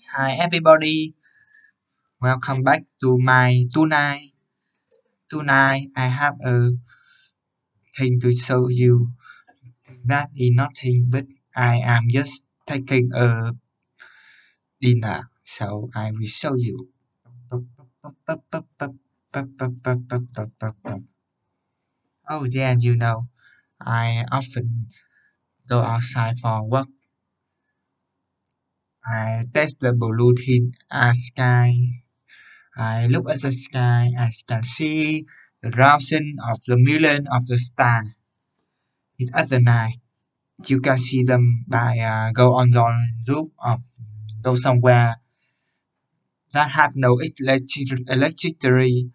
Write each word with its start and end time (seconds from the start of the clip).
Hi 0.00 0.36
everybody, 0.38 1.14
welcome 2.22 2.62
back 2.62 2.84
to 3.02 3.18
my 3.18 3.64
tonight. 3.74 4.32
Tonight 5.30 5.88
I 5.96 6.06
have 6.08 6.36
a 6.44 6.70
thing 7.96 8.18
to 8.20 8.34
show 8.36 8.68
you. 8.68 9.12
That 10.04 10.30
is 10.36 10.50
nothing 10.54 11.06
but 11.10 11.26
I 11.56 11.78
am 11.78 12.08
just 12.10 12.46
taking 12.66 13.10
a 13.14 13.52
dinner, 14.82 15.30
so 15.44 15.88
I 15.94 16.10
will 16.10 16.26
show 16.26 16.54
you. 16.56 16.90
Oh 22.28 22.42
yeah, 22.50 22.74
you 22.76 22.96
know, 22.96 23.28
I 23.80 24.24
often 24.32 24.88
go 25.68 25.80
outside 25.82 26.38
for 26.38 26.64
work. 26.64 26.88
I 29.04 29.44
test 29.52 29.80
the 29.80 29.92
Bluetooth 29.92 30.74
uh, 30.90 31.12
sky. 31.12 31.74
I 32.76 33.06
look 33.06 33.28
at 33.30 33.42
the 33.42 33.52
sky. 33.52 34.10
I 34.18 34.30
can 34.46 34.64
see 34.64 35.26
the 35.62 35.70
thousands 35.70 36.38
of 36.48 36.58
the 36.66 36.76
million 36.76 37.26
of 37.28 37.46
the 37.46 37.58
stars. 37.58 38.08
In 39.18 39.28
at 39.34 39.48
the 39.50 39.60
night, 39.60 40.00
you 40.66 40.80
can 40.80 40.98
see 40.98 41.22
them 41.24 41.64
by 41.68 41.98
uh, 41.98 42.32
go 42.32 42.54
on 42.54 42.72
your 42.72 42.94
roof 43.28 43.48
or 43.64 43.78
go 44.42 44.54
somewhere 44.56 45.16
that 46.52 46.70
have 46.70 46.92
no 46.94 47.18
electric 47.18 48.08
electricity 48.08 49.10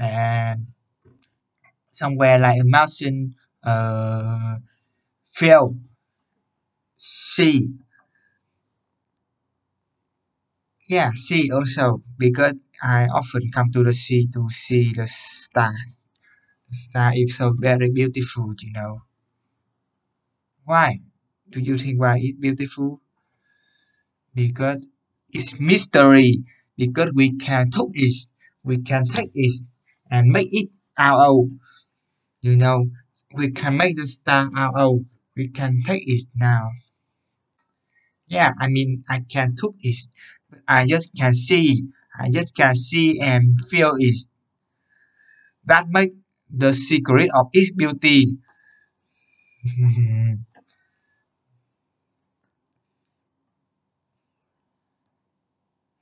and 0.00 0.66
somewhere 1.92 2.38
like 2.38 2.60
a 2.60 2.64
mountain 2.64 3.34
uh, 3.62 4.56
field 5.30 5.78
sea 6.96 7.68
yeah 10.88 11.10
sea 11.12 11.50
also 11.52 12.00
because 12.18 12.56
i 12.82 13.06
often 13.20 13.42
come 13.54 13.70
to 13.70 13.82
the 13.84 13.94
sea 13.94 14.26
to 14.34 14.48
see 14.50 14.92
the 14.92 15.06
stars. 15.06 16.08
The 16.70 16.76
star 16.76 17.12
is 17.16 17.36
so 17.36 17.52
very 17.58 17.90
beautiful 17.90 18.54
you 18.60 18.72
know. 18.72 19.02
Why 20.64 20.98
do 21.48 21.60
you 21.60 21.78
think 21.78 21.98
why 21.98 22.18
it's 22.18 22.38
beautiful? 22.38 23.00
Because 24.36 24.86
it's 25.30 25.58
mystery. 25.58 26.44
Because 26.76 27.10
we 27.12 27.32
can 27.36 27.70
touch 27.72 27.90
it. 27.94 28.28
We 28.62 28.80
can 28.84 29.04
take 29.04 29.32
it 29.34 29.64
and 30.10 30.28
make 30.28 30.48
it 30.52 30.68
our 30.96 31.26
own 31.26 31.58
you 32.42 32.56
know. 32.56 32.90
We 33.34 33.52
can 33.52 33.76
make 33.78 33.96
the 33.96 34.06
star 34.06 34.50
our 34.56 34.78
own. 34.78 35.08
We 35.36 35.48
can 35.48 35.82
take 35.84 36.04
it 36.06 36.26
now 36.36 36.72
yeah 38.28 38.52
i 38.60 38.66
mean 38.68 39.02
i 39.08 39.18
can 39.20 39.54
touch 39.56 39.74
it 39.80 39.98
i 40.68 40.84
just 40.86 41.10
can 41.16 41.32
see 41.34 41.84
i 42.20 42.30
just 42.30 42.54
can 42.56 42.74
see 42.74 43.20
and 43.20 43.58
feel 43.70 43.94
it 43.98 44.18
that 45.66 45.88
make 45.90 46.12
the 46.48 46.72
secret 46.72 47.30
of 47.34 47.48
its 47.52 47.70
beauty 47.70 48.38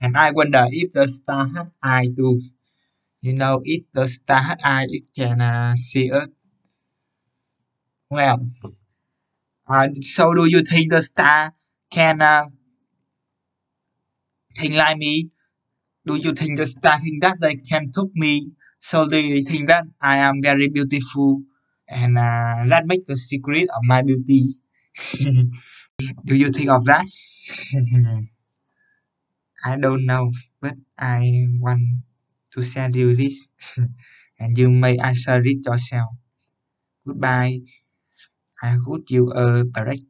and 0.01 0.17
I 0.17 0.31
wonder 0.31 0.67
if 0.71 0.93
the 0.93 1.09
star 1.09 1.49
has 1.49 1.67
eye 1.83 2.07
too. 2.17 2.41
You 3.23 3.35
know, 3.35 3.63
if 3.65 3.85
the 3.93 4.07
star 4.09 4.41
has 4.43 4.59
eye, 4.65 4.87
it 4.91 5.09
can 5.17 5.41
uh, 5.41 5.77
see 5.77 6.11
us. 6.13 6.29
Well, 8.11 8.47
uh, 9.69 9.89
so 10.01 10.33
do 10.35 10.47
you 10.49 10.63
think 10.63 10.91
the 10.91 11.03
star 11.03 11.53
can 11.95 12.21
uh, 12.23 12.47
Thing 14.59 14.75
like 14.75 14.97
me? 14.99 15.31
Do 16.07 16.17
you 16.17 16.33
think 16.35 16.59
the 16.59 16.67
starting 16.67 17.19
that 17.21 17.39
they 17.41 17.57
can 17.57 17.93
took 17.93 18.11
me? 18.15 18.53
So 18.81 19.07
do 19.09 19.19
you 19.19 19.43
think 19.43 19.69
that 19.69 19.85
I 20.01 20.17
am 20.19 20.43
very 20.43 20.69
beautiful 20.69 21.43
and 21.89 22.19
uh, 22.19 22.65
that 22.73 22.87
makes 22.87 23.07
the 23.07 23.17
secret 23.17 23.69
of 23.77 23.83
my 23.85 24.03
beauty? 24.03 24.59
do 26.27 26.35
you 26.37 26.51
think 26.51 26.71
of 26.71 26.85
that? 26.87 27.07
I 29.65 29.77
don't 29.77 30.07
know, 30.07 30.31
but 30.61 30.77
I 30.97 31.47
want 31.59 31.83
to 32.53 32.63
send 32.63 32.95
you 32.95 33.17
this 33.17 33.49
and 34.39 34.57
you 34.57 34.71
may 34.71 34.97
answer 34.99 35.43
it 35.45 35.67
yourself. 35.67 36.11
Goodbye. 37.07 37.61
I 38.61 38.71
hope 38.85 39.11
you 39.11 39.31
a 39.31 39.63
break. 39.65 40.09